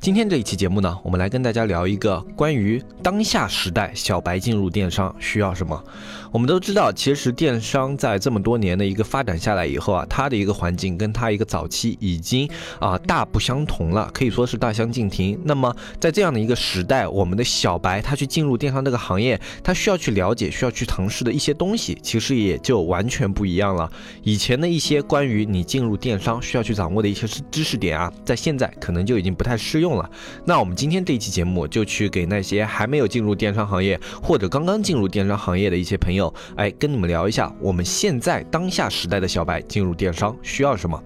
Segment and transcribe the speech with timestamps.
[0.00, 5.84] 今天这一期节目呢，我们来跟大家聊一个关于当下时代小白进入电商需要什么。
[6.30, 15.36] 我们都知道，其实电商在这么多年的一个发展下来以后啊，它的一个环境跟它一个早期已经啊大不相同了，可以说是大相径庭。
[15.42, 23.90] 那么在这样的一个时代，我们的小白他去进入电商这个行业，他需要去了解、需要去尝试的一些东西，其实也就完全不一样了。
[24.22, 29.87] 以前的一些关于你进入电商需要去掌握的一些知识点啊，在现在可能就已经不太适用。
[29.88, 30.10] 用了，
[30.44, 41.02] 那我们今天这期节目就去给那些还没有进入电商行业或者刚刚进入电商行业的一些朋友，哎，跟你们聊一下我们现在当下时代的小白进入电商需要什么。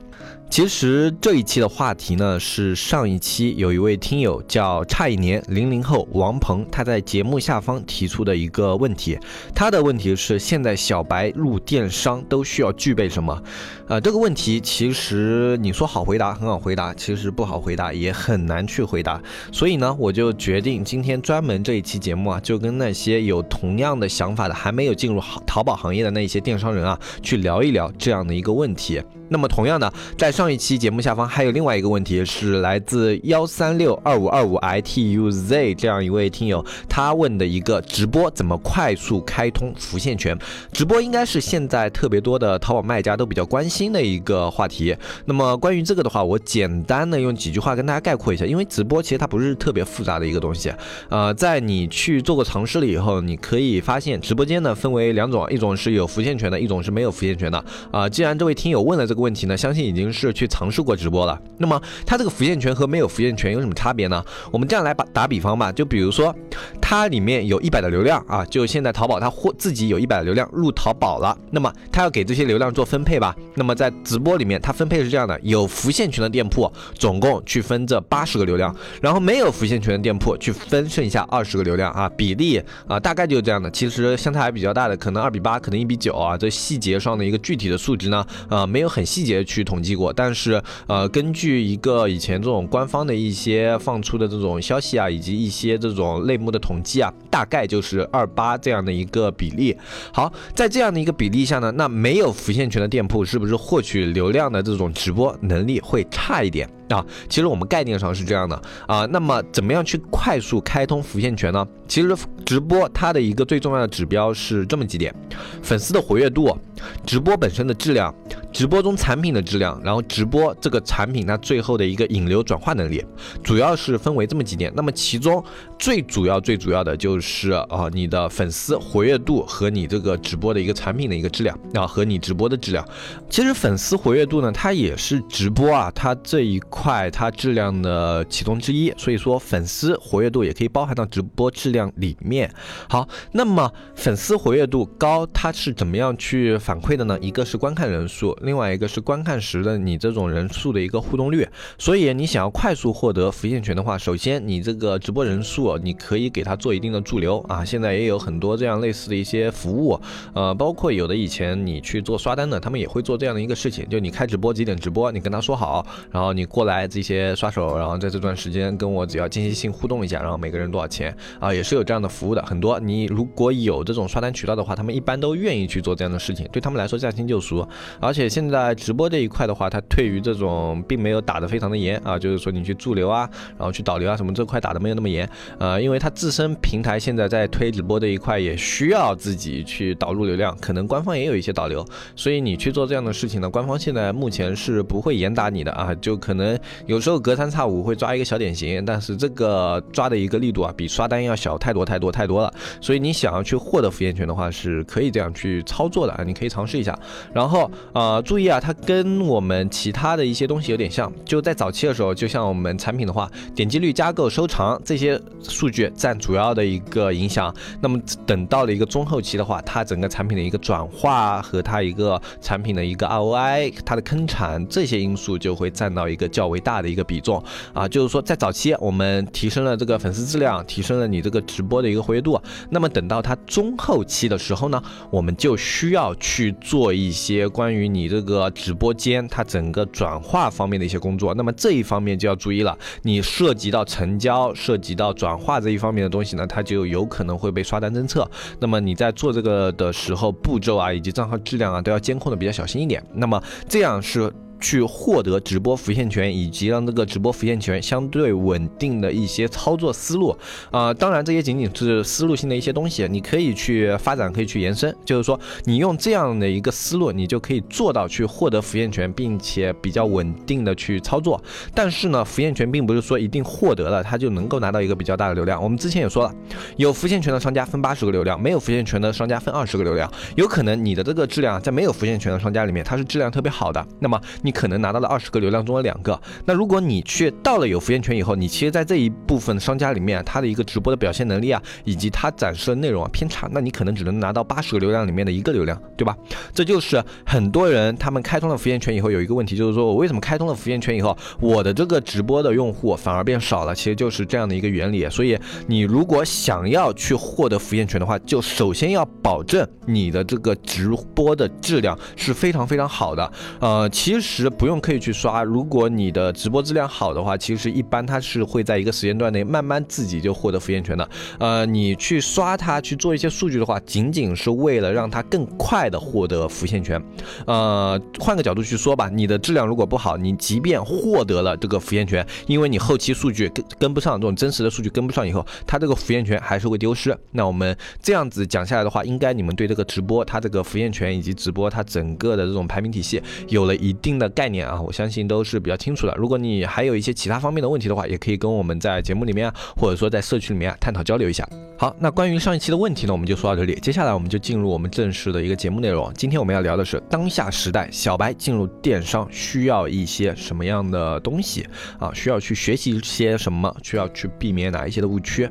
[0.51, 9.19] 其实这一期的话题呢，是上一期有一位听友叫差一年零零后王鹏，他在节目下方提出的一个问题。
[9.55, 13.43] 他的问题是：现在小白入电商都需要具备什么？
[13.89, 19.19] 呃，这个问题其实你说好回答很好回答，其实不好回答，也很难去回答。
[19.51, 29.03] 所以呢，我就决定今天专门这一期节目啊，就跟那些有同样的想法的还没有进入淘宝行业的那些电商人啊，去聊一聊这样的一个问题。
[29.29, 40.39] 那么同样的，在上一期节目下方还有另外一个问题，是来自幺三六二五二五 i t u z 这样一位听友，他问的一个直播怎么快速开通浮现权？
[40.70, 44.94] 直播应该是现在特别多的淘宝卖家都比较关心的一个话题。
[45.25, 50.70] 那么关于这个的话，我简单的用几句话跟大家概括一下，因为直播其实它不是特别复杂的一个东西。
[51.09, 57.64] 呃，在你去做过尝试了以后，你可以发现直播间呢分为两种，一种是有浮现权的，一种是没有浮现权的。
[57.91, 59.22] 啊，既然这位听友问了这个。
[59.22, 61.39] 问题呢，相信已经是去尝试过直播了。
[61.59, 64.25] 那么它这个浮现权和没有浮现权有什么差别呢？
[64.50, 66.34] 我们这样来把打比方吧，就比如说
[66.81, 73.37] 它里面有一百的流量啊，就现在淘宝它或自己有一百的流量入淘宝了，那么它要给这些流量做分配吧。
[73.55, 83.71] 那么在直播里面，它分配是这样的：有浮现权的店铺总共去分这八十个流量，然后没有浮现权的店铺去分剩下二十个流量啊，比例啊大概就是这样的。
[83.71, 86.39] 其实相差还比较大的，可能二比八，可能一比九啊。
[86.39, 89.03] 这细节上的一个具体的数值呢，呃，没有很。
[89.12, 99.76] 细节去统计过，但是呃，根据一个以前这种官方的一些放出的这种消息啊，以及一些这种类目的统计啊，大概就是二八这样的一个比例。
[100.12, 106.69] 好，在这样的一个比例下呢，那没有浮现权的店铺是不是获取流量的这种直播能力会差一点？
[106.92, 109.06] 啊，其实我们概念上是这样的啊。
[109.06, 111.66] 那么怎么样去快速开通浮现权呢？
[111.88, 115.14] 其实直播它的一个最重要的指标是这么几点：
[115.62, 116.56] 粉丝的活跃度、
[117.04, 118.14] 直播本身的质量、
[118.53, 123.04] 直播中产品的质量，然后直播这个产品它最后的一个引流转化能力，
[123.42, 124.72] 主要是分为这么几点。
[124.74, 125.42] 那么其中
[125.78, 132.86] 最主要、最主要的就是啊，你的粉丝活跃度和你这个直播的一个产品的一个质量啊，和你直播的质量。
[133.28, 136.81] 其实粉丝活跃度呢，它也是直播啊，它这一块。
[136.82, 142.53] 块它质量的其中之一，所以说粉丝活跃度也可以包含到直播质量里面。
[142.88, 147.16] 好，那么粉丝活跃度高，它是怎么样去反馈的呢？
[147.21, 151.47] 一个是观看人数，另外一个是观看时的你这种人数的一个互动率。
[151.78, 157.65] 所以你想要快速获得浮现权的话，首先你这个直播人数，你可以给它做一定的驻留啊。
[157.65, 160.00] 现在也有很多这样类似的一些服务，
[160.34, 166.73] 呃，包括有的以前你去做刷单的，他们也会做这样的一个事情，就你开直播几点直播，你跟他说好，然后你过来。
[166.73, 172.43] 来这些刷手，然后在这段时间跟我只要间歇性互动一下，然后每个人多少钱啊，也是有这样的服务的。
[172.47, 177.69] 很多你如果有这种刷单渠道的话，他们一般都愿意去做这样的事情，对他们来说驾轻就熟。
[178.01, 183.28] 而且现在直播这一块的话，它对于这种并没有打得非常的严啊，就是说你去驻留啊，
[183.59, 185.28] 然后去导流啊什么这块打的没有那么严。
[185.59, 191.86] 呃，因为它自身平台现在在推直播这一块也需要自己去导入流量，可能官方也有一些导流，
[192.16, 196.52] 所以你去做这样的事情呢，官方现在目前是不会严打你的啊，就可能。
[196.87, 202.53] 有时候隔三差五会抓一个小典型，但是这个抓的一个力度啊，比刷单要小太多太多太多了。
[202.81, 206.97] 所以你想要去获得浮现权的话，是可以这样去操作的啊，你可以尝试一下。
[207.33, 217.53] 然后呃，注意啊，它跟我们其他的一些东西有点像，就在早期的时候，就像我们产品的话，点击率、加购、收藏这些数据占主要的一个影响。
[217.81, 226.41] 那么等到了一个中后期的话，它整个产品的一个转化和它一个产品的一个 ROI、它的坑产这些因素就会占到一个较。
[226.42, 227.42] 较为大的一个比重
[227.72, 227.89] 啊。
[227.89, 232.41] 就是说，在早期我们提升了这个粉丝质量，提升了你这个直播的一个活跃度，
[232.71, 241.34] 那么等到它中后期的时候呢，我们就需要去做一些关于你这个直播间它整个转化方面的一些工作。
[241.34, 248.28] 那么这一方面就要注意了，你涉及到成交、涉及到转化这一方面的东西呢，它就有可能会被刷单侦测。
[248.59, 253.03] 那么你在做这个的时候，步骤啊以及账号质量啊都要监控的比较小心一点。
[253.15, 254.33] 那么这样是。
[254.62, 260.35] 去获得直播浮现权，以及让这个直播浮现权相对稳定的一些操作思路
[260.70, 264.94] 啊，当然这也仅仅是思路性的一些东西，你可以去发展，可以去延伸。
[265.04, 271.42] 就是说，你用这样的一个思路，你就可以做到去获得浮现权，并且比较稳定的去操作。
[271.75, 275.61] 但是呢，浮现权并不是说一定获得了，它就能够拿到一个比较大的流量。
[275.61, 276.32] 我们之前也说了，
[276.76, 280.09] 有浮现权的商家分八十个流量，没有浮现权的商家分二十个流量。
[280.37, 284.51] 有可能你的这个质量在没有浮现权的商家里面，它是质量特别好的，那么你。
[284.52, 296.16] 可能拿到了二十个流量中的两个，那如果你去到了有浮现权以后，你其实，在这一部分商家里面，他的一个直播的表现能力啊，以及他展示的内容啊偏差，那你可能只能拿到八十个流量里面的一个流量，对吧？
[296.54, 303.75] 这就是很多人他们开通了浮现权以后有一个问题，就是说我为什么开通了浮现权以后，我的这个直播的用户反而变少了？
[303.75, 305.09] 其实就是这样的一个原理。
[305.09, 313.33] 所以你如果想要去获得浮现权的话，就首先要保证你的这个直播的质量是非常非常好的。
[313.61, 314.41] 呃，其实。
[314.42, 321.09] 实不用刻意去刷，如果你的直播质量好的话，其实一般它是会在一个时间段内慢慢自己就获得浮现权的。
[321.38, 327.02] 呃，你去刷它去做一些数据的话，仅仅是为了让它更快的获得浮现权。
[327.47, 337.16] 呃，换个角度去说吧，你的质量如果不好，你即便获得了这个浮现权，因为你后期数据跟跟不上，这种真实的数据跟不上以后，它这个浮现权还是会丢失。
[337.30, 344.33] 那我们这样子讲下来的话，应该你们对这个直播它这个浮现权以及直播它整个的这种排名体系有了一定的。
[344.33, 346.14] 概念啊，我相信都是比较清楚的。
[346.16, 351.47] 如果你还有一些其他方面的问题的话，也可以跟我们在节目里面，或者说在社区里面探讨交流一下。
[351.76, 353.75] 好，那关于上一期的问题呢，我们就说到这里。
[353.83, 356.11] 接下来我们就进入我们正式的一个节目内容。
[356.14, 361.66] 今天我们要聊的是当下时代小白进入电商需要一些什么样的东西
[361.99, 362.11] 啊？
[362.14, 363.75] 需要去学习一些什么？
[363.83, 365.49] 需要去避免哪一些的误区？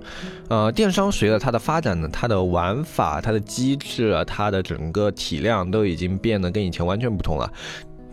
[0.50, 7.52] 呃，电商随着它的发展呢，它的玩法、它的机制、它的整个体量都已经变得跟以前完全不同了。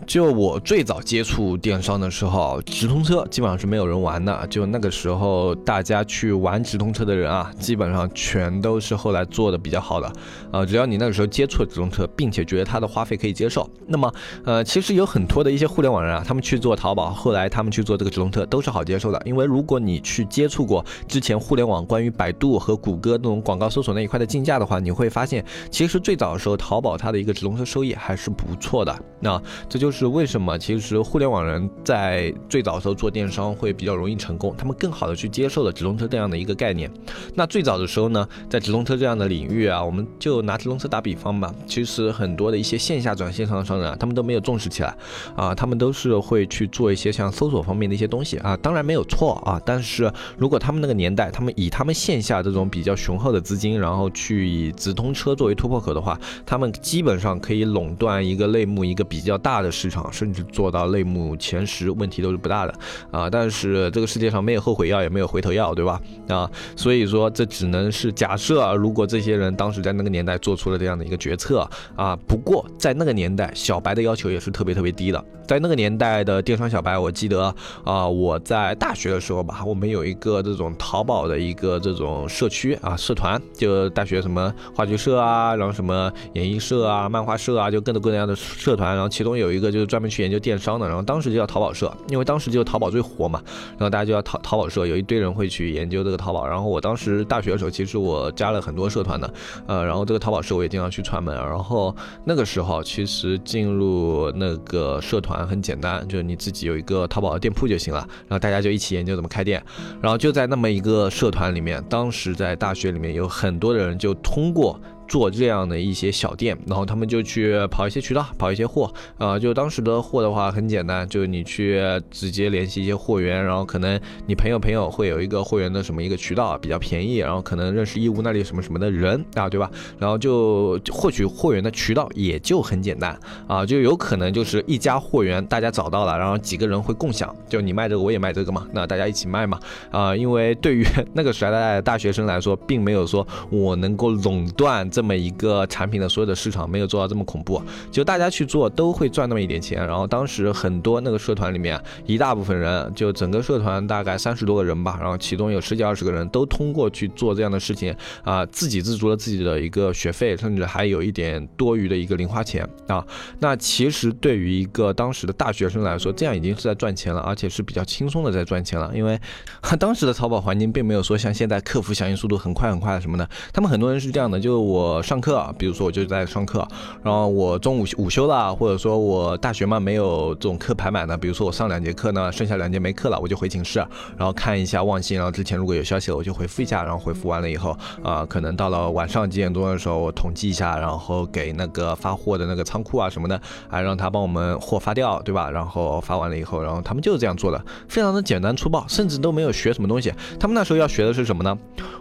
[0.07, 4.47] 就我最早接触电商的时候，直通车基本上是没有人玩的。
[4.49, 10.11] 就那个时候，大家去玩直通车的人啊，基本上全都是后来做的比较好的。
[10.51, 14.11] 呃，只要你那个时候接触了直通车，并且觉得它的花费可以接受，那么，
[14.45, 19.21] 呃，其实有很多的一些互联网人啊，他们去做淘宝，后来他们去做这个直通车都是好接受的。
[19.25, 28.99] 因为如果你去接触过之前互联网关于百度和谷歌那种广告搜索那一块的竞价的话，你会发现，其实最早的时候，淘宝它的一个直通车收益还是不错的。
[29.19, 29.88] 那这就。
[29.89, 36.87] 就是为什么，其实互联网人在最早的时候做电商会比较容易成功，他们更好的去接受了直通车这样的一个概念。
[37.33, 44.95] 那最早的时候呢，在直通车这样的领域啊，我们就拿直通车打比方吧，其实很多的一些线下转线上的商人啊，他们都没有重视起来
[45.35, 56.15] 啊，他们都是会去做一些像搜索方面的一些东西啊，当然没有错啊，但是如果他们那个年代，他们以他们线下这种比较雄厚的资金，然后去以直通车作为突破口的话，
[56.45, 59.71] 他们基本上可以垄断一个类目一个比较大的。
[59.79, 62.73] 市场甚至做到类目前十，问题都是不大的
[63.11, 63.29] 啊！
[63.29, 66.01] 但是这个世界上没有后悔药，也没有回头药，对吧？
[66.27, 71.65] 啊，所以说这只能是假设啊，如果这些人当时在那个年代做出了这样的一个决策
[71.95, 72.13] 啊。
[72.27, 75.23] 不过在那个年代，小白的要求也是特别特别低的。
[75.47, 89.68] 在那个年代的电商小白，我记得啊，我在大学的时候吧，我们有一个这种淘宝的一个这种社区啊，社团，就大学什么话剧社啊，然后什么演艺社啊、漫画社啊，就各种各样的社团，然后其中有一个。
[89.71, 96.47] 就是专门去研究电商的，然后当时就叫淘宝社，因为当时就淘宝最火嘛，然后大家就要淘淘宝社，有一堆人会去研究这个淘宝。
[96.47, 99.33] 然后我当时大学的时候，其实我加了很多社团的，
[99.67, 101.35] 呃，然后这个淘宝社我也经常去串门。
[101.35, 101.95] 然后
[102.25, 109.63] 那个时候其实进入那个社团很简单，就是你自己有一个淘宝的店铺就行了，然后大家就一起研究怎么开店。
[110.01, 114.79] 然后就在那么一个社团里面，当时在大学里面有很多的人就通过。
[115.09, 129.69] 做这样的一些小店，然后他们就去跑一些渠道，跑一些货，啊，就当时的货的话很简单，就是你去直接联系一些货源，然后可能你朋友朋友会有一个货源的什么一个渠道比较便宜，然后可能认识义乌那里什么什么的人啊，对吧？
[129.97, 144.87] 然后就获取货源的渠道也就很简单啊，就有可能就是一家货源大家找到了，然后几个人会共享，就你卖这个我也卖这个嘛，那大家一起卖嘛，啊，因为对于那个时代的大学生来说，并没有说我能够垄断。
[144.99, 149.87] 这么一个产品的所有的市场没有做到这么恐怖，就大家去做都会赚那么一点钱。
[149.87, 163.01] 然后当时很多那个社团里面，一大部分人，就整个社团大概三十多个人吧，然后其中有十几二十个人都通过去做这样的事情啊，自给自足了自己的一个学费，甚至还有一点多余的一个零花钱啊。
[163.39, 169.17] 那其实对于一个当时的大学生来说，这样已经是在赚钱了，而且是比较轻松的在赚钱了，因为
[169.79, 173.29] 当时的淘宝环境并没有说像现在客服响应速度很快很快什么的。
[173.53, 176.67] 他们很多人是这样的，就我上课，比如说我就在上课，
[177.03, 183.79] 然后我中午午休了，或者说我大学嘛没有这种课排满的，比如说我上两节课呢，剩下两节没课了，我就回寝室，
[184.17, 195.49] 然后看一下望信，然后之前如果有消息了，我就回复一下，然后回复完了以后，啊，可能到了晚上几点钟的时候，我统计一下，然后给那个发货的那个仓库啊什么的，啊，让他帮我们货发掉，对吧？
[195.49, 200.13] 然后发完了以后，然后他们就是这样做的，非常的简单粗暴，甚至都没有学什么东西。
[200.39, 201.57] 他们那时候要学的是什么呢？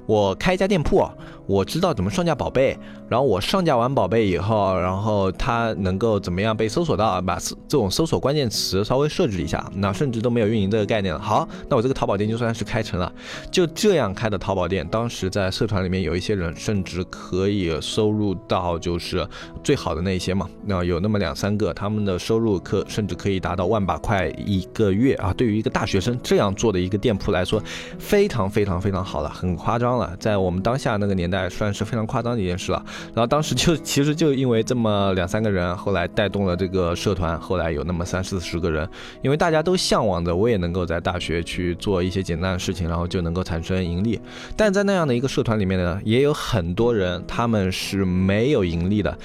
[0.07, 1.09] 我开一家店铺，
[1.49, 2.76] 我知道怎么上架宝贝，
[3.09, 11.19] 然后我上架完宝贝以后，然后它能够怎么样被搜索到，把这种搜索关键词稍微设置一下，那甚至都没有运营这个概念了。
[11.19, 13.11] 好，那我这个淘宝店就算是开成了，
[13.50, 19.26] 就这样开的淘宝店，当时在社团里面有一些人甚至可以收入到就是
[19.64, 25.33] 最好的那一些嘛，那有那么两三个，他们的收入可甚至可以达到万把块一个月啊！
[25.33, 27.62] 对于一个大学生这样做的一个店铺来说，
[27.99, 30.14] 非常非常非常好了，很夸张了。
[30.21, 32.83] 在我们当下那个年代，算是非常夸张的一件事了。
[33.14, 38.88] 然后当时就其实就因为这么两三个人，后来带动了这个社团，后来有那么三四十个人，
[39.21, 44.18] 因为大家都向往着我也能够在大学去做一些简单的事情，然后就能够产生盈利。
[44.57, 49.18] 但在那样的一个社团里面呢，也有很多人他们是没有盈利的。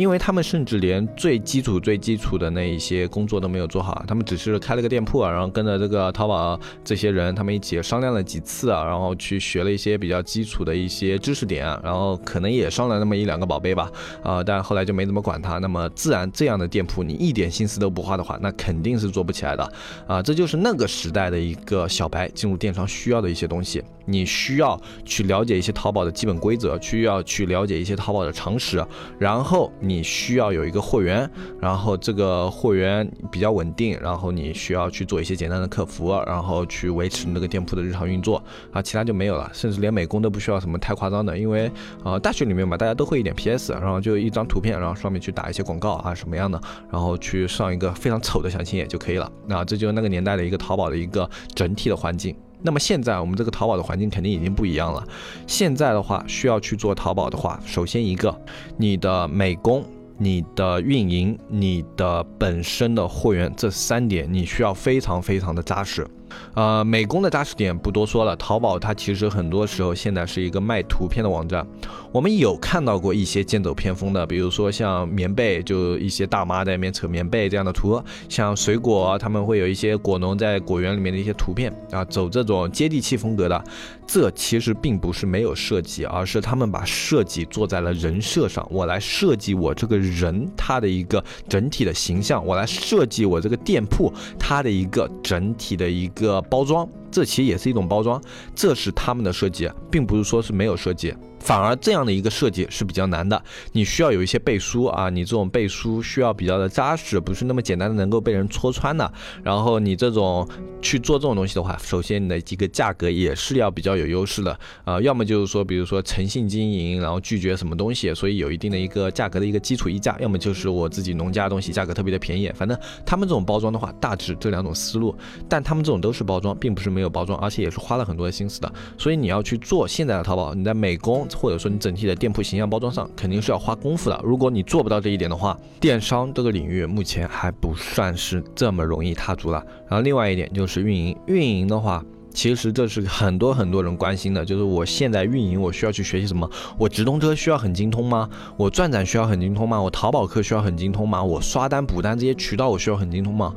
[0.00, 13.92] 因为他们甚至连最基础、最基础的那一些工作都没有做好，他们只是开了个店铺啊，然后跟着这个淘宝这些人，他们一起商量了几次啊，然后去学了一些比较基础的一些知识点，然后可能也上了那么一两个宝贝吧，
[14.22, 15.58] 啊，但后来就没怎么管他。
[15.58, 19.72] 那么自然这样的店铺，你一点心思都不花的话，那肯定是做不起来的
[20.06, 20.22] 啊。
[20.22, 23.82] 这就是那个时代的一个小白进入电商需要的一些东西。
[24.10, 28.84] 你需要去了解一些淘宝的基本规则，需要去了解一些淘宝的常识，
[29.18, 41.70] 然后你需要有一个货源，然后这个货源比较稳定，然后你需要去做一些简单的客服，然后去维持那个店铺的日常运作啊，其他就没有了，甚至连美工都不需要什么太夸张的，因为
[42.02, 52.34] 呃大学里面嘛，大家都会一点 PS，然后就一张图片，然后上面去打一些广告啊什么样的，然后去上一个非常丑的详情页就可以了，那这就是那个年代的一个淘宝的一个整体的环境。
[52.62, 55.06] 那么现在我们这个淘宝的环境肯定已经不一样了。
[55.46, 58.34] 现在的话，需要去做淘宝的话，首先一个，
[58.76, 59.84] 你的美工、
[60.18, 66.06] 你的运营、你的本身的货源这三点，你需要非常非常的扎实。
[66.54, 68.36] 呃，美工的扎实点不多说了。
[68.36, 71.66] 淘宝它其实很多时候现在是一个卖图片的网站。
[72.12, 83.64] 我们有看到过一些剑走偏锋的，比如说像棉被，就一些大妈在那边扯棉被这样的图；像水果，他们会有一些果农在果园里面的一些图片啊，走这种接地气风格的。
[84.08, 88.66] 这其实并不是没有设计，而是他们把设计做在了人设上。
[88.68, 98.22] 我来设计我这个人他的一个整体的形象，我来设计我这个店铺它的一个整体的一个个包装，这其实也是一种包装，
[98.54, 101.14] 这是他们的设计，并不是说是没有设计。
[101.40, 103.42] 反而这样的一个设计是比较难的，
[103.72, 109.10] 你需要有一些背书啊，你这种背书需要比较的扎实，不是那么简单的能够被人戳穿的。
[109.42, 110.46] 然后你这种
[110.82, 122.52] 去做这种东西的话，首先你的一个价格也是要比较有优势的啊，要么就是说，比如说诚信经营，然后拒绝什么东西，所以有一定的一个价格的一个基础溢价，要么就是我自己农家的东西价格特别的便宜。
[122.54, 125.16] 反正他们这种包装的话，大致这两种思路，
[125.48, 128.70] 但他们这种都是包装，并不是没有包装，而且也是花了很多的心思的。
[128.98, 131.26] 所以你要去做现在的淘宝，你在美工。
[131.36, 134.20] 或者说你整体的店铺形象包装上肯定是要花功夫的。
[134.24, 139.64] 如果你做不到这一点的话，电商这个领域目前还不算是这么容易踏足了。
[139.88, 146.48] 然后另外一点就是运营，运营的话，其实这是很多很多人关心的，就是我现在运营我需要去学习什么？
[146.78, 148.28] 我直通车需要很精通吗？
[148.56, 149.80] 我转展需要很精通吗？
[149.80, 151.22] 我淘宝客需要很精通吗？
[151.22, 153.52] 我刷单补单这些渠道我需要很精通吗？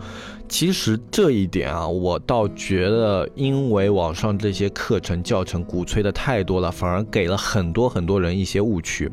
[0.53, 9.11] 其实这一点啊，我倒觉得，因为网上这些课程教程鼓吹的太多了，反而给了很多很多人一些误区。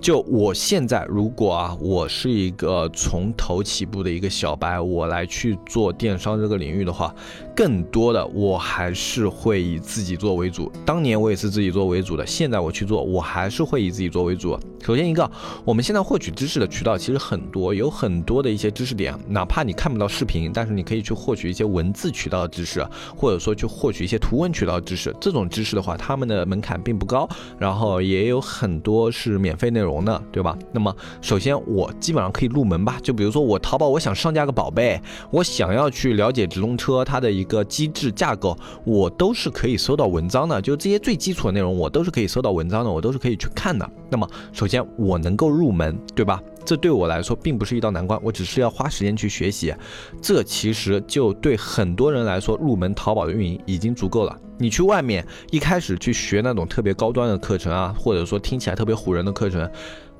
[0.00, 7.14] 就我现在，如果啊，我是一个从头起步的一个小白，我来去做电商这个领域的话，
[7.54, 8.92] 更多的我还。
[8.92, 10.72] 是会以自己做为主。
[10.84, 14.58] 当年我也是自己做为主的，现在我去做，我还是会以自己做为主。
[14.82, 15.30] 首先一个，
[15.64, 22.82] 我们现在获取知识的渠道其实很多，有很多的一些知识点，哪怕你看不到视频，但但是你可以去获取一些文字渠道的知识，
[23.14, 25.14] 或者说去获取一些图文渠道的知识。
[25.20, 27.28] 这种知识的话，他们的门槛并不高，
[27.58, 30.56] 然后也有很多是免费内容的，对吧？
[30.72, 34.98] 那么首先我基本上可以入门吧，就比如说我淘宝我想上架个宝贝，
[35.30, 38.56] 我想要去了解直通车它的一个机制架构，
[38.86, 43.86] 我都是可以搜到文章的，就这些最基础的内容我都是可以搜到文章的，我都是可以去看的。
[44.08, 44.82] 那么首先。
[44.96, 46.40] 我能够入门，对吧？
[46.64, 49.74] 这对我来说并不是一道难关，我只是要花时间去学习。
[50.20, 54.38] 这其实就对很多人来说，入门淘宝的运营已经足够了。
[54.56, 59.68] 你去外面一开始去学那种特别高端的课程啊，或者说听起来特别唬人的课程。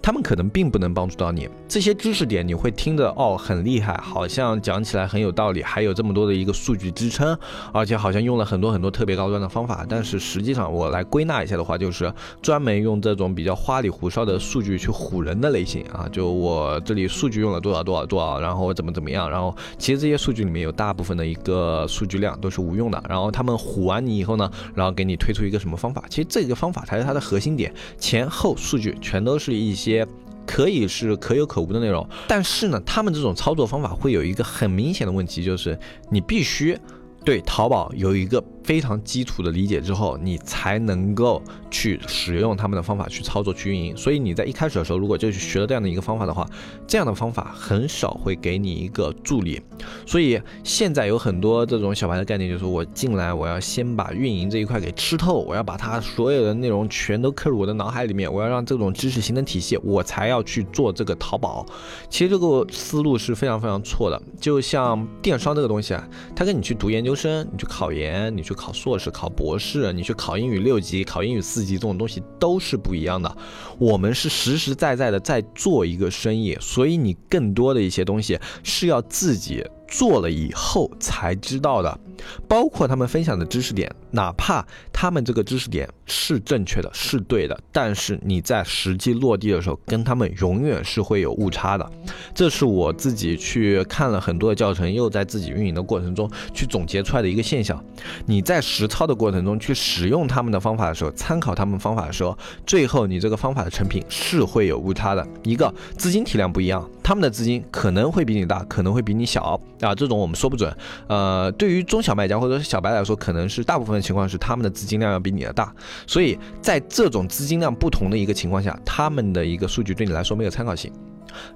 [0.05, 7.35] 他们可能并不能帮助到你，这些知识点你会听着哦很厉害，好像讲起来很有道理，还有这么多的一个数据支撑，
[7.73, 9.83] 而且好像用了很多很多特别高端的方法。
[9.89, 16.07] 但是实际上我来归纳一下的话，就是专门用这种比较花里胡哨的数据去唬人的类型啊。
[16.13, 23.03] 就我这里数据用了多少多少多少，然后怎么怎么样，然后其实这些数据里面有大部分的一个数据量都是无用的。
[23.09, 30.07] 然后他们唬完你以后呢，然后给你推出一个什么方法，其实这个方法才是它的核心点，前后数据全都是一些些。
[30.47, 35.77] 可以是可有可无的内容，但是呢，他们这种操作方法会有一个很明显的问题，就是
[36.11, 36.79] 你必须
[37.25, 38.45] 对淘宝有一个。
[38.65, 41.41] 非常基础的理解之后，你才能够
[41.71, 43.95] 去使用他们的方法去操作去运营。
[43.95, 46.49] 所以你在一开始的时候，如果就去学了这样的一个方法的话，
[46.87, 49.61] 这样的方法很少会给你一个助力。
[50.07, 61.67] 所以现在有很多这种小白的概念，就是我进来，我要先把运营这一块给吃透，我要把它所有的内容全都刻入我的脑海里面，我要让这种知识形成体系，我才要去做这个淘宝。
[62.09, 64.23] 其实这个思路是非常非常错的。
[64.41, 68.54] 就像电商这个东西啊，它跟你去读研究生，你去考研，你去。
[68.55, 73.37] 考硕士、考博士，你去考英语六级、考英语四级，这种东西都是不一样的。
[73.79, 79.65] 我们是实实在在的在做一个生意，所以你更多的一些东西是要自己。
[79.87, 82.01] 做了以后才知道的，
[82.49, 91.91] 包括他们分享的知识点，哪怕他们这个知识点是正确的，是对的，但是你在实际落地的时候，跟他们永远是会有误差的。
[92.35, 97.83] 这是我自己去看了很多的教程，又在自己运营的过程中去总结出来的一个现象。
[98.27, 105.27] 你在实操的过程中去使用他们的方法的时候，参考他们方法的时候，最后你这个方法的成品是会有误差的。
[105.43, 109.61] 一个资金体量不一样，他们的资金可能会比你大，可能会比你小。
[109.81, 110.75] 啊，这种我们说不准。
[111.09, 115.75] 呃，对于中小卖家或者是小白来说，可能是大部分的情况是他们的资金量要比你的大，
[116.07, 120.93] 所以在这种资金量不同的一个情况下，他们的一个数据对你来说没有参考性。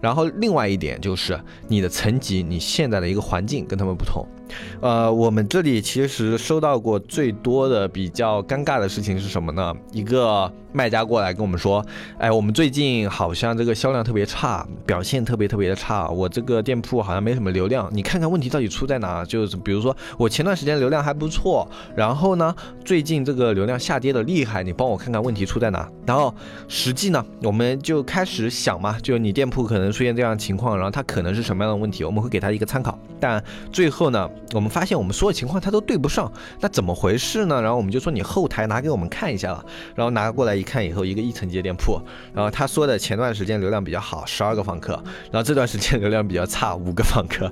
[0.00, 4.26] 然后另外一点就是你的层级，你现在的一个环境跟他们不同。
[4.80, 9.74] 呃，我们这里其实收到过最多的比较尴尬的事情是什么呢？
[9.92, 11.84] 一个卖家过来跟我们说，
[12.18, 19.24] 哎，我们最近好像这个销量特别差，表现特别特别的差，我这个店铺好像没什么流量，你看看问题到底出在哪？
[19.24, 25.88] 就是比如说我前段时间流量还不错，然后呢，最近这个流量下跌的厉害，你帮我看看问题出在哪？
[26.06, 26.34] 然后
[26.68, 34.28] 实际呢，我们就开始想嘛，就你店铺可能出现这样情况，然后它可能是什么样的问题，我们会给他一个参考，但最后呢。
[34.52, 37.60] 我们发现我们所有情况它都对不上，那怎么回事呢？
[37.60, 42.00] 然后我们就说你后台拿给我们看一下了，然后拿过来一看以后，一个一层级的店铺，
[42.32, 44.92] 然后他说的前段时间流量比较好，十二个访客，
[45.30, 47.50] 然后这段时间流量比较差， 五个访客。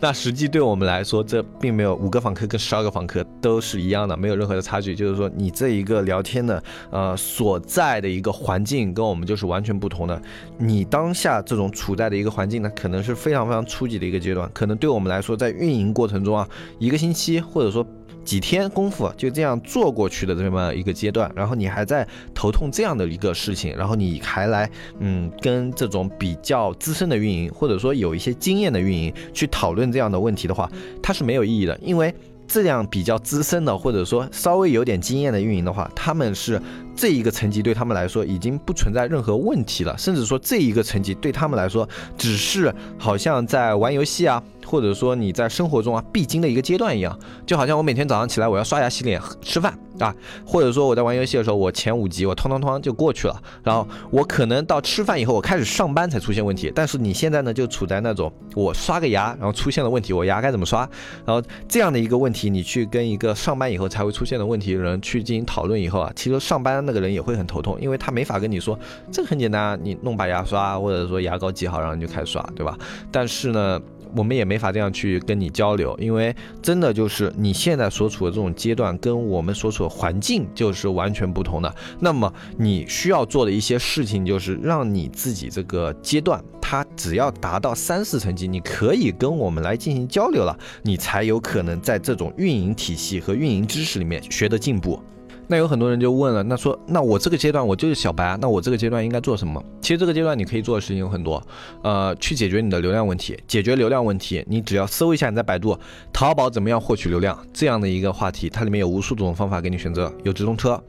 [0.00, 4.94] 那实际对我们来说，这并没有五个访客跟十二个访客都是一样的，没有任何的差距。
[4.94, 10.20] 就是说你这一个聊天的呃所在的一个环境跟我们就是完全不同的。
[10.58, 16.34] 你当下这种处在的一个环境呢，可能是非常非常初级的一个阶段，可能对我们来说在运营过程中。
[16.36, 17.86] 啊，一个星期或者说
[18.24, 30.70] 几天功夫就这样做过去的这么一个阶段，然后你还在头痛这样的一个事情，然后你还来嗯跟这种比较资深的运营或者说有一些经验的运营去讨论这样的问题的话，
[31.02, 32.12] 它是没有意义的，因为
[32.46, 36.60] 这样比较资深的或者说稍微有点经验的运营的话，他们是
[36.96, 44.42] 这一个层级对他们来说已经不存在任何问题了，甚至说这一个层级对他们来说只是好像在玩游戏啊。
[44.64, 60.88] 或者说你在生活中啊必经的一个阶段一样，就好像我每天早上起来我要刷牙洗脸吃饭啊，或者说我在玩游戏的时候我前五级我哐哐哐就过去了，然后我可能到吃饭以后我开始上班才出现问题，但是你现在呢就处在那种我刷个牙然后出现了问题，我牙该怎么刷，
[61.24, 68.78] 然后这样的一个问题你去跟一个上班以后才会出现的问题的人去进行讨论以后啊，其实上班那个人也会很头痛，因为他没法跟你说
[69.12, 72.76] 这个很简单，你弄把牙刷或者说牙膏挤好然后你就开始刷，对吧？
[73.12, 73.80] 但是呢。
[74.16, 81.74] 我们也没法这样去跟你交流，因为真的就是你现在所处的这种阶段，跟我们所处的环境就是完全不同的。
[82.00, 95.02] 那么你需要做的一些事情，就是让你自己这个阶段，它只要达到三四层级，你可以跟我们来进行交流了，你才有可能在这种运营体系和运营知识里面学得进步。
[95.46, 99.62] 那有很多人就问了，那说那我这个阶段我就是小白，那我这个阶段应该做什么？
[99.80, 101.42] 其实这个阶段你可以做的事情有很多，
[101.82, 105.78] 呃，去解决你的流量问题，解决流量问题，你只要搜一下你在百度
[106.12, 110.82] 淘宝怎么样获取流量这样的一个话题，它里面有无数种方法给你选择，有直通车，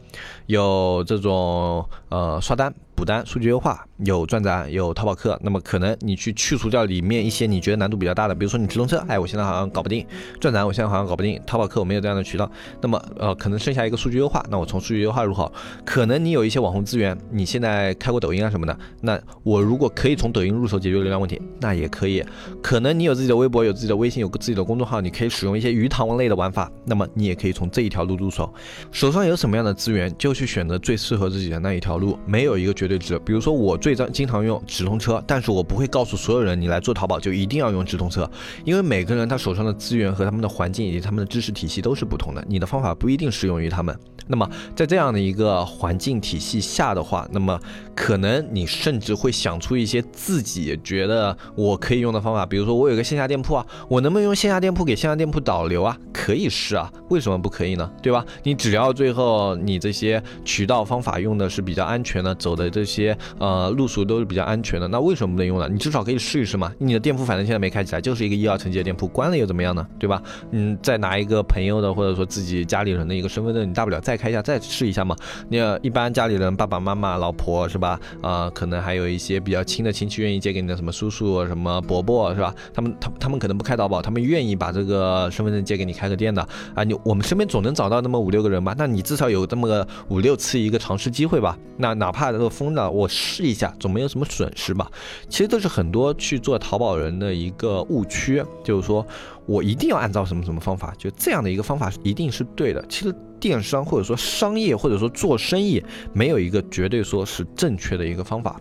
[0.45, 2.73] 有这种呃刷单。
[2.95, 5.37] 补单、数据优化有转展，有淘宝客。
[5.43, 10.03] 那么可能你去去除掉里面一些你觉得难度比较大的，比如说你直通车，哎，我现在好像搞不定；
[10.39, 12.49] 转展我现在好像搞不定；淘宝客我没有这样的渠道。
[12.81, 15.51] 那么呃，可能剩下一个数据优化，那我从数据优化入口。
[15.83, 22.23] 可能你有一些网红资源，你现在开过抖音啊什么的，那我如果可以从抖音入手解决流量问题，那也可以。
[22.63, 28.53] 可能你有自己的微博，有自己的微信，有自己的公众号，你可以使用一些鱼塘类的玩法，那么你也可以从这一条路入手。
[28.91, 33.17] 手上有什么样的资源，就去选择最适合自己的那一条路，没有一个绝绝对值。
[33.25, 38.29] 比如说我最常经常用直通车，但是我不会告诉所有人，你来做淘宝就一定要用直通车，
[38.63, 43.97] 因为每个人他手上的资源和他们的环境以及他们的知识体系都是不同的，你的方法不一定适用于他们。
[44.27, 47.59] 那么在这样的一个环境体系下的话，那么
[47.93, 55.95] 可能你甚至会想出一些自己觉得我可以用的方法，比如说我有个线下店铺啊，我能不能用线下店铺给线下店铺导流啊？
[56.11, 57.87] 可以试啊，为什么不可以呢？
[58.01, 58.25] 对吧？
[58.41, 65.69] 你只要最后你这些渠道方法用的是比较安全的，走的这些呃路数都是比较安全的，那为什么不能用呢？
[65.71, 66.71] 你至少可以试一试嘛。
[66.79, 69.87] 你的店铺反正现在没开起来，就是一个一二层级的店铺，关了又怎么样呢？
[69.99, 70.21] 对吧？
[70.51, 74.15] 嗯，再拿一个朋友的或者说自己家里人的一个身份证，你大不了再。
[74.15, 75.13] 开一下再试一下嘛。
[75.49, 77.99] 你一般家里人爸爸妈妈、老婆是吧？
[78.21, 82.55] 啊，可能还有一些比较亲的亲戚愿意借给你的什么叔叔、什么伯伯是吧？
[82.73, 86.41] 他们他他们可能不开淘宝，他们愿意把这个身份证借给你开个店的
[86.73, 86.83] 啊。
[86.83, 88.73] 你我们身边总能找到那么五六个人吧？
[88.77, 91.57] 那你至少有这么个五六次一个尝试机会吧？
[91.77, 94.89] 那哪怕这个那，我试一下，总没有什么损失吧？
[95.29, 99.05] 其实这是很多去做淘宝人的一个误区，就是说
[99.45, 102.85] 我一定要按照什么什么方法，就这样的一个方法一定是对的。
[102.87, 103.13] 其实。
[103.37, 108.59] 电商或者说商业或者说做生意，没有一个绝对说是正确的一个方法。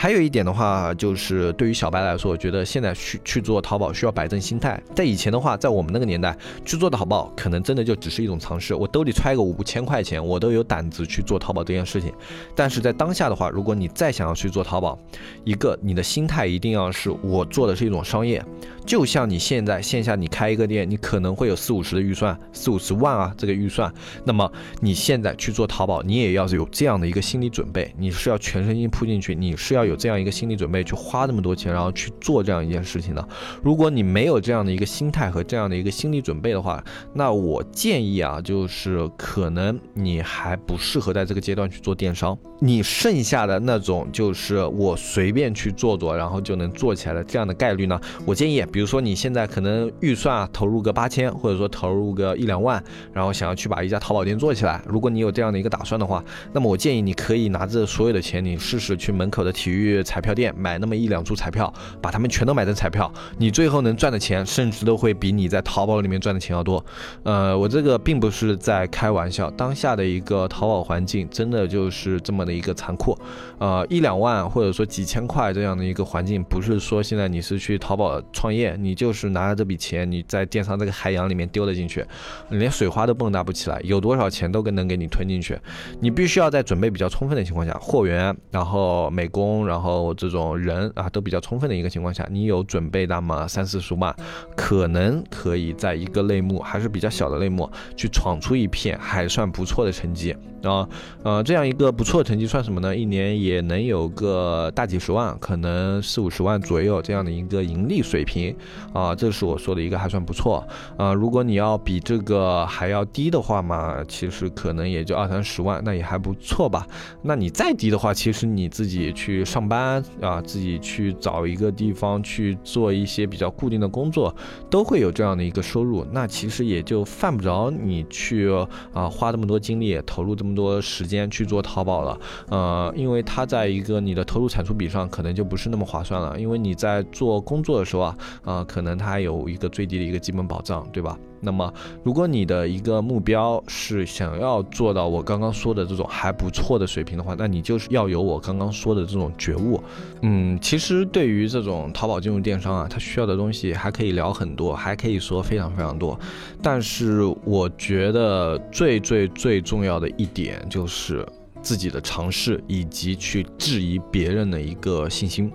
[0.00, 4.82] 还有一点的话，就是对于小白来说，我觉得现在去去做淘宝需要摆正心态。
[4.94, 6.34] 在以前的话，在我们那个年代
[6.64, 8.74] 去做的淘宝，可能真的就只是一种尝试。
[8.74, 12.10] 我兜里揣个五千块钱，我都有胆子去做淘宝这件事情。
[12.56, 14.98] 但是在当下的话，如果你再想要去做淘宝，
[15.44, 18.42] 一个你的心态一定要是我做的是一种商业。
[18.86, 23.92] 就像你现在线下你开一个店，你可能会有四五十的预算，四五十万啊这个预算。
[24.24, 33.28] 那么你现在去做淘宝，你也要有这样的一个心理准备，你是要全身心扑进去，你是要有这样一个心理准备去花那么多钱，然后去做这样一件事情的。
[33.62, 42.38] 如果你没有这样的一个心态和这样的一个心理准备的话，那我建议啊，就是可能你还不适合在这个阶段去做电商。
[42.62, 48.60] 你剩下的那种就是我随便去做做，然后就能做起来的这样的概率呢，我建议。
[48.70, 54.82] 比如说你现在可能预算啊投入个八千，或者说投入个一两万，然后想要去把一家淘宝店做起来。
[54.86, 56.22] 如果你有这样的一个打算的话，
[56.52, 66.84] 那么我建议你可以拿着所有的钱，你试试去门口的体育去彩票店买那么一两注彩票，把它们全都买成彩票，你最后能赚的钱甚至都会比你在淘宝里面赚的钱要多。
[67.22, 73.18] 呃，我这个并不是在开玩笑，当下的一个淘宝环境真的就是这么的一个残酷。
[73.58, 78.60] 呃，一两万或者说几千块这样的一个环境，不是说现在你是去淘宝创业。
[78.80, 82.04] 你就是拿着这笔钱，你在电商这个海洋里面丢了进去，
[82.48, 85.58] 你连水花都蹦跶不起来，有多少钱都跟能给你吞进去。
[86.00, 94.14] 你必须要在准备比较充分的情况下，货源，然后美工， 然后这种人啊都比较充分的一个情况下，你有准备那么三四十万，
[94.56, 100.34] 可能可以在一个类目还是比较小的类目去闯出一片还算不错的成绩。
[100.62, 100.86] 啊，
[101.22, 102.94] 呃，这样一个不错的成绩算什么呢？
[102.94, 108.54] 一年也能有个大几十万，可能四五十万左右这样的一个盈利水平，
[108.92, 110.62] 啊，这是我说的一个还算不错。
[110.98, 116.86] 啊，如果你要比这个还要低的话嘛，其实可能也就二三十万，那也还不错吧。
[117.22, 124.34] 那你再低的话，其实你自己去上班啊，自己去找一个地方去做一些比较固定的工作，
[124.68, 126.06] 都会有这样的一个收入。
[126.12, 128.50] 那其实也就犯不着你去
[128.92, 130.49] 啊花这么多精力投入这么。
[130.54, 141.18] 多时间去做淘宝了，呃，因为它在一个你的投入产出比上可能就不是那么划算了，因为你在做工作的时候啊，啊，可能它有一个最低的一个基本保障，对吧？
[141.40, 141.72] 那么，
[142.02, 149.82] 如果你的一个目标是想要做到我刚刚说的这种还不错的水平的话，那你就是要有我刚刚说的这种觉悟。
[150.22, 156.18] 嗯，其实对于这种淘宝金融电商啊，它需要的东西还可以聊很多，还可以说非常非常多。
[156.62, 161.26] 但是我觉得最最最重要的一点就是
[161.62, 165.50] 自己的尝试以及去质疑别人的一个信心。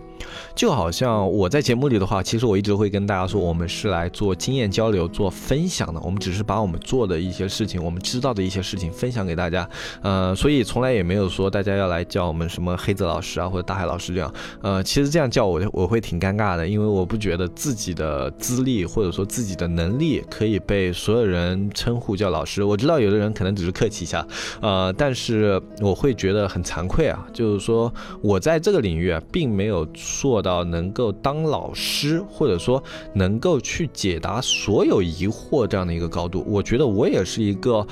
[0.55, 5.99] 就好像我在节目里的话，其实我一直会跟大家说，我们是来做经验交流、做分享的。
[6.01, 9.69] 我们只是把我们做的一些事情，我们知道的一些事情分享给大家。
[10.01, 14.33] 呃，所以从来也没有说大家要来叫我们什么黑子老师啊，或者大海老师这样。
[14.61, 22.63] 呃，其实这样叫我，我会挺尴尬的，因为我不觉得自己的资历或者说自己的能力可以被所有人称呼叫老师。
[22.63, 24.25] 我知道有的人可能只是客气一下，
[24.61, 29.85] 呃，但是我会觉得很惭愧啊，就是说我在这个领域啊，并没有。
[30.19, 37.85] 做到能够当老师，或者说能够去解答所有疑惑这样的一个高度，我觉得我也是一个，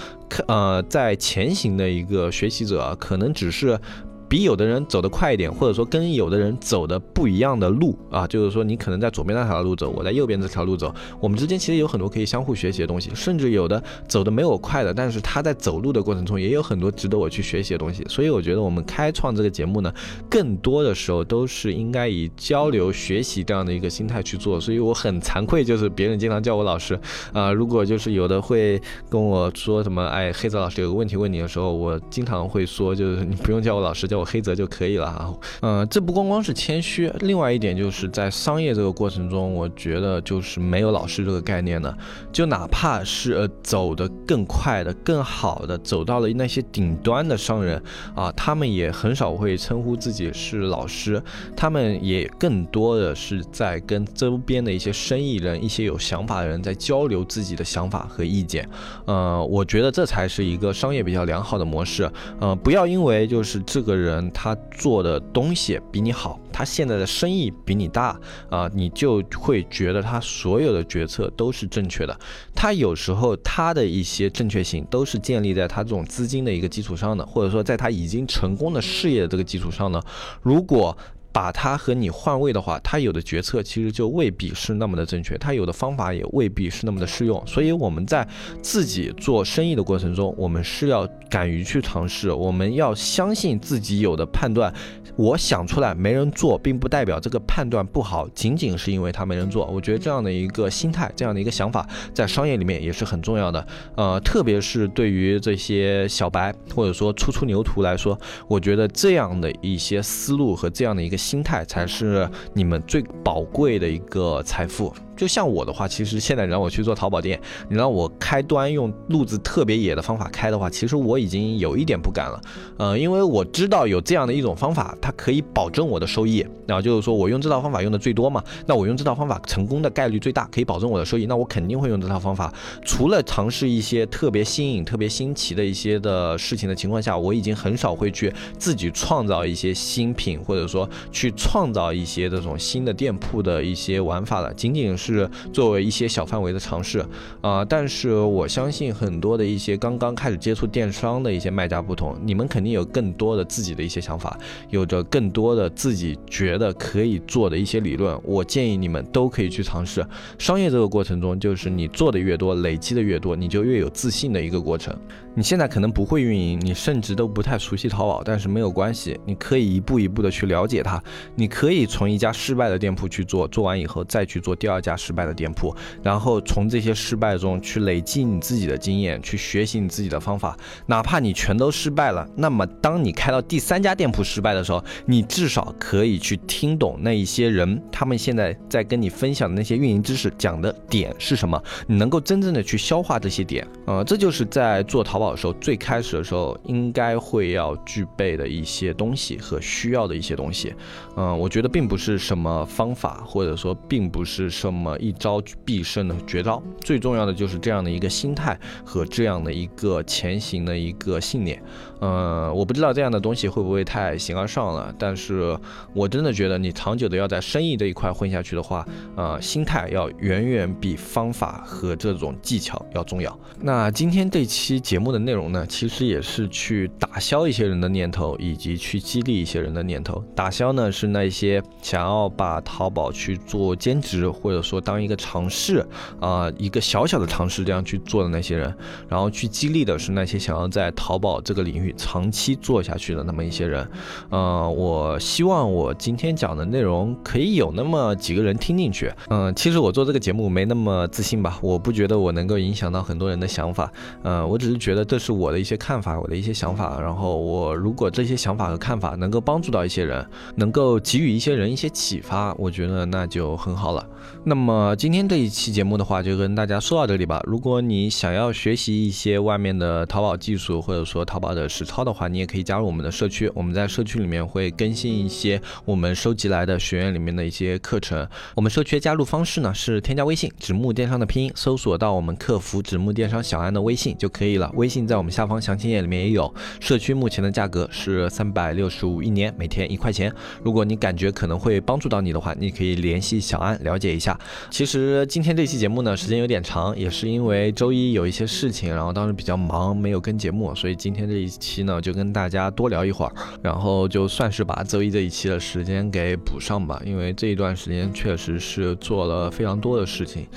[0.47, 3.79] 呃，在前行的一个学习者，可能只是。
[4.27, 18.03] 比有的人走得快一点，或者说跟有的人走的不一样的路啊，就是说你可能在左边那条路走，我在右边这条路走，我们之间其实有很多可以相互学习的东西，甚至有的走的没我快的，但是他在走路的过程中也有很多值得我去学习的东西。
[18.09, 19.93] 所以我觉得我们开创这个节目呢，
[20.29, 24.59] 更多的时候都是应该以交流学习这样的一个心态去做。
[24.59, 26.99] 所以我很惭愧，就是别人经常叫我老师
[27.33, 34.23] 啊，如果就是有的会跟我说什么，哎，黑泽老师有个问题问你的时候，我经常会说，就是你不用叫我老师，叫我。
[34.33, 41.95] 黑泽就可以了啊，嗯，这不光光是谦虚，另外一点就是在商业这个过程中，我觉得就是没有老师这个概念的，
[42.31, 47.79] 就哪怕是呃走得更快的、更好的，走到了那些顶端的商人
[48.15, 51.21] 啊，他们也很少会称呼自己是老师，
[51.55, 58.67] 他们也更多的是在跟周边的一些生意人、一些有想法的人在交流自己的想法和意见，
[59.05, 64.02] 呃，我觉得这才是一个商业比较良好的模式，呃，不要因为就是这个。
[64.03, 72.19] 人他做的东西比你好，他现在的生意比你大啊，你就会觉得他所有的决策都是正确的。
[72.53, 80.01] 他有时候他的一些正确性都是建立在他这种资金的一个基础上的，或者说在他已经成功的事业的这个基础上呢。
[80.41, 80.95] 如果
[81.33, 87.43] 把他和你换位的话，他有的决策其实就未必是那么的正确，他有的方法也未必是那么的适用。
[87.47, 88.25] 所以我们在
[88.61, 94.71] 自己做生意的过程中，我们是要敢于去尝试，我们要相信自己有的判断。
[95.15, 99.65] 我想出来没人做，并不代表这个判断不好，仅仅是因为他没人做。
[99.65, 103.67] 我觉得这样的一个心态，这样的一个想法，在商业里面也是很重要的。
[103.95, 111.17] 呃，特别是对于这些小白或者说初出牛犊来说，我觉得这样的一些思路和这样的一个。
[111.23, 114.93] 心态才是你们最宝贵的一个财富。
[115.15, 122.41] 就像我的话，其实现在让我去做淘宝店，你让我开端用路子特别野的方法开的话，其实我已经有一点不敢了。
[122.77, 126.45] 呃，因为我知道有这样的一种方法，它可以保证我的收益。
[126.65, 132.51] 然后就是说我用这套方法用的最多嘛，那我用这套方法成功的概率最大，可以保证我的收益，那我肯定会用这套方法。
[132.83, 144.53] 除了尝试一些特别新颖、特别新奇的一些的事情的情况下，我已经很少会去自己创造一些新品，或者说去创造一些这种新的店铺的一些玩法了。
[144.53, 145.02] 仅仅是。
[145.03, 147.05] 是作为一些小范围的尝试
[147.41, 154.37] 啊，但是我相信很多的一些刚刚开始接触电商的一些卖家不同，你们肯定有更多的自己的一些想法，
[154.69, 158.17] 有着更多的自己觉得可以做的一些理论。
[158.23, 160.05] 我建议你们都可以去尝试。
[160.39, 164.95] 商业这个过程中，就是你做的越多，累积的越多，你就越有自信的一个过程。
[165.35, 171.01] 你现在可能不会运营，你甚至都不太熟悉淘宝，但是没有关系，你可以一步一步的去了解它。
[171.35, 180.57] 你可以从一家失败的店铺去做，做完以后再去做第二家失败的店铺，然后从这些失败中去累积你自己的经验，去学习你自己的方法。
[180.85, 193.67] 哪怕你全都失败了，那么当你开到第三家店铺失败的时候，你至少可以去听懂那一些人他们现在在跟你分享的那些运营知识讲的点是什么，你能够真正的去消化这些点。
[193.85, 195.23] 呃，这就是在做淘宝。
[195.33, 200.73] 的时候，最开始的时候应该会要具备的一些东西和需要的一些东西，
[201.15, 211.63] 嗯，我觉得并不是什么方法，或者说并不是什么么一招必胜的绝招，最重要的就是这样的一个心态和这样的一个前行的一个信念。
[212.01, 215.57] 嗯，我不知道这样的东西会不会太形而上了，但是
[215.93, 223.39] 我真的觉得你长久的要在生意这一块混下去的话，呃，心态要远远比方法和这种技巧要重要。
[223.61, 230.21] 那今天这期节目的内容呢，其实也是去打消一些人的念头，以及去激励一些人的念头。
[230.35, 234.72] 打消呢是那些想要把淘宝去做兼职，或者说。
[234.73, 235.85] 说当一个尝试
[236.19, 238.73] 啊，一个小小的尝试这样去做的那些人，
[239.07, 243.87] 然后去激励的是那些想要在淘宝这个领域长期做下去的那么一些人。
[244.29, 249.13] 呃，我希望我今天讲的内容可以有那么几个人听进去。
[249.29, 253.91] 嗯，其实我做这个节目没那么自信吧，我不觉得我能够影响到很多人的想法。
[254.23, 256.99] 嗯，我只是觉得这是我的一些看法，我的一些想法。
[256.99, 264.05] 然后我如果这些想法和看法能够帮助到一些人，能够给予一些人一些启发，我觉得那就很好了。
[264.45, 267.41] 那么那么今天这一期节目的话，就跟大家说到这里吧。
[267.43, 273.51] 如果你想要学习一些外面的淘宝技术，或者说淘宝的实操的话，你也可以加入我们的社区。
[273.53, 278.25] 我们在社区里面会更新一些我们收集来的学院里面的一些课程。
[278.55, 284.71] 我们社区加入方式呢是添加微信“纸木电商”的拼音，搜索到我们客服“纸木电商小安”的微信就可以了。
[284.75, 286.49] 微信在我们下方详情页里面也有。
[286.79, 290.33] 社区目前的价格是三百六十五一年，每天一块钱。
[290.63, 294.39] 如果你感觉可能会帮助到你的话，你可以联系小安了解一下。
[294.69, 307.01] 其实今天这期节目呢，时间有点长，也是因为周一有一些事情，然后当时比较忙，没有跟节目，所以今天这一期呢，就跟大家多聊一会儿，然后就算是把周一这一期的时间给补上吧。
[307.05, 310.47] 因为这一段时间确实是做了非常多的事情，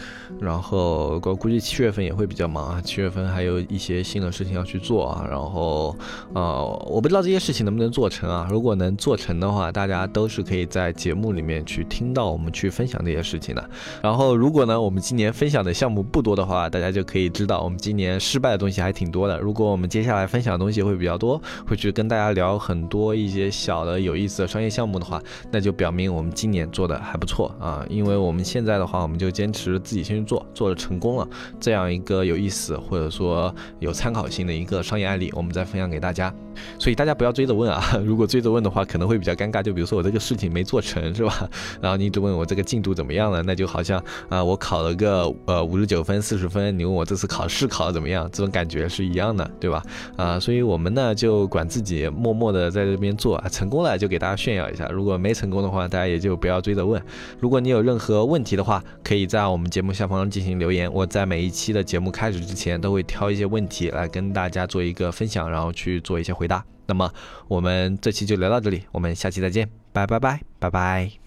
[0.40, 5.96] 然后我估计七月份也会比较忙啊，七月份还有一些新的事情要去做啊，然后
[6.34, 8.46] 呃，我不知道这些事情能不能做成啊。
[8.50, 13.70] 如果能做成的话，大家都是可以在节目里面去听到我们去分享这些事情的。
[14.02, 19.38] 然后，如果呢，我们今年分享的项目不多的话，大家就可以知道我们今年失败的东西还挺多的。
[19.38, 25.20] 如果我们接下来分享的东西会比较多，会去跟大家聊很多一些小的有意思的商业项目的话，
[25.50, 27.84] 那就表明我们今年做的还不错啊。
[27.88, 31.28] 因为我们现在的话，我们就坚持自己先去做，做了成功了，
[31.60, 36.32] 这样一个有意思或者说有参考性的一个商业案例，我们再分享给大家。
[36.78, 39.62] 所以大家不要追着问啊， 如果追着问的话，可能会比较尴尬。
[39.62, 41.48] 就比如说我这个事情没做成，是吧？
[41.80, 49.82] 然后你一直问我这个进度怎么样了，那就好像啊，我考了个呃五十九分、四十分，你问我这次考试考的怎么样，这种感觉是一样的，对吧？
[50.16, 57.02] 啊，所以我们呢就管自己默默的在这边做，成功了就给大家炫耀一下，如果没成功的话，大家也就不要追着问。
[57.40, 66.64] 如果你有任何问题的话，可以在我们节目下方进行留言，我在每一期的节目开始之前都会挑一些问题来跟大家做一个分享，然后去做一些回回答。
[66.86, 67.12] 那么
[67.48, 71.25] 我们这期就聊到这里，我们下期再见，拜拜拜拜拜。